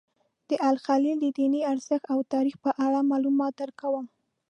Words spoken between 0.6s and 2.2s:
الخلیل د دیني ارزښت او